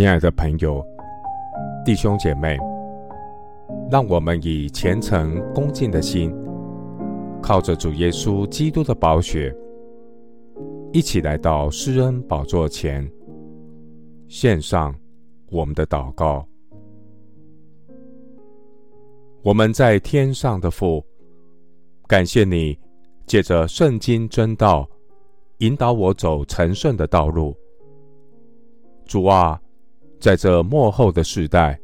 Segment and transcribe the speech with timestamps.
[0.00, 0.82] 亲爱的朋友、
[1.84, 2.56] 弟兄姐妹，
[3.90, 6.34] 让我们以虔诚恭敬的心，
[7.42, 9.54] 靠着主耶稣基督的宝血，
[10.90, 13.06] 一起来到施恩宝座前，
[14.26, 14.98] 献上
[15.50, 16.48] 我们的祷告。
[19.42, 21.04] 我们在天上的父，
[22.06, 22.74] 感谢你
[23.26, 24.88] 借着圣经真道，
[25.58, 27.54] 引导我走成圣的道路。
[29.04, 29.60] 主啊，
[30.20, 31.80] 在这幕后的时代，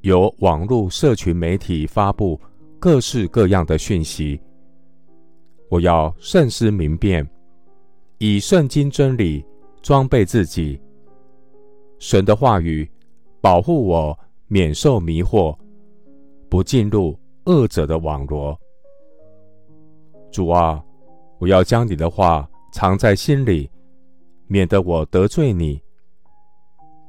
[0.00, 2.40] 由网络社群媒体发布
[2.80, 4.40] 各式各样的讯息。
[5.68, 7.28] 我要慎思明辨，
[8.16, 9.44] 以圣经真理
[9.82, 10.80] 装备自己。
[11.98, 12.90] 神的话语
[13.42, 15.54] 保护我，免受迷惑，
[16.48, 17.14] 不进入
[17.44, 18.58] 恶者的网罗。
[20.30, 20.82] 主啊，
[21.38, 23.70] 我要将你的话藏在心里，
[24.46, 25.81] 免得我得罪你。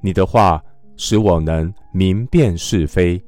[0.05, 0.61] 你的话
[0.97, 3.23] 使我能明辨是非，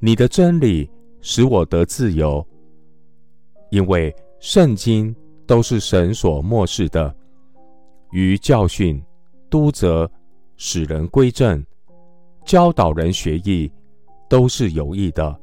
[0.00, 0.88] 你的真理
[1.22, 2.46] 使我得自由。
[3.70, 7.14] 因为圣经都是神所默示的，
[8.10, 9.02] 于教训、
[9.48, 10.08] 督责、
[10.58, 11.64] 使人归正、
[12.44, 13.72] 教导人学义，
[14.28, 15.34] 都是有益的，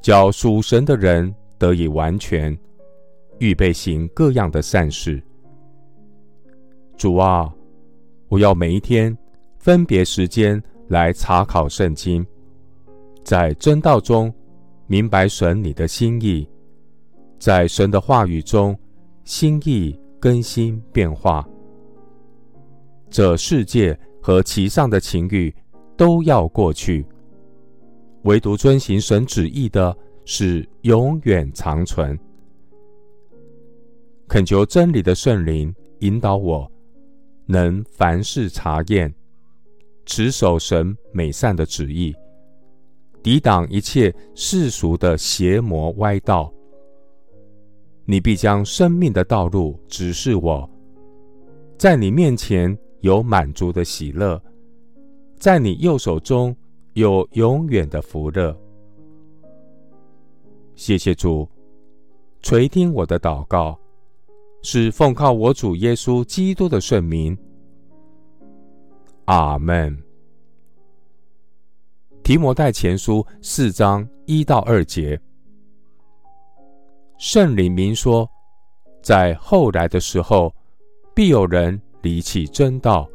[0.00, 2.58] 叫属神的人得以完全，
[3.38, 5.22] 预备行各样的善事。
[6.96, 7.54] 主啊。
[8.30, 9.14] 我要每一天
[9.58, 12.24] 分别时间来查考圣经，
[13.24, 14.32] 在真道中
[14.86, 16.48] 明白神你的心意，
[17.40, 18.78] 在神的话语中
[19.24, 21.44] 心意更新变化。
[23.10, 25.52] 这世界和其上的情欲
[25.96, 27.04] 都要过去，
[28.22, 29.94] 唯独遵行神旨意的
[30.24, 32.16] 是永远长存。
[34.28, 36.70] 恳求真理的圣灵引导我。
[37.50, 39.12] 能凡事查验，
[40.06, 42.14] 持守神美善的旨意，
[43.24, 46.52] 抵挡一切世俗的邪魔歪道。
[48.04, 50.70] 你必将生命的道路指示我，
[51.76, 54.40] 在你面前有满足的喜乐，
[55.36, 56.56] 在你右手中
[56.92, 58.56] 有永远的福乐。
[60.76, 61.48] 谢谢主，
[62.42, 63.76] 垂听我的祷告。
[64.62, 67.36] 是奉靠我主耶稣基督的圣名，
[69.24, 69.96] 阿门。
[72.22, 75.18] 提摩太前书四章一到二节，
[77.18, 78.28] 圣灵明说，
[79.02, 80.54] 在后来的时候，
[81.14, 83.08] 必有人离弃真道，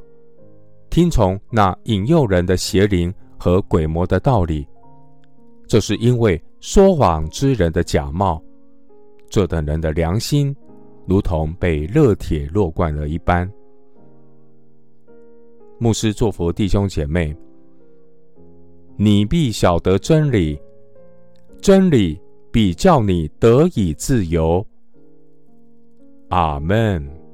[0.90, 4.68] 听从那引诱人的邪灵和鬼魔的道理，
[5.68, 8.42] 这是因为说谎之人的假冒，
[9.30, 10.54] 这等人的良心。
[11.06, 13.50] 如同被热铁烙惯了一般。
[15.78, 17.36] 牧师做佛弟兄姐妹
[18.96, 20.58] 你必晓得真理
[21.62, 22.18] 真理
[22.52, 24.66] 比较你得以自由。
[26.30, 27.26] 阿门。